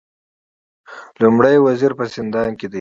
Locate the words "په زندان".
1.99-2.49